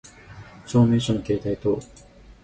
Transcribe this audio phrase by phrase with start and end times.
[0.65, 1.79] 証明書の携帯等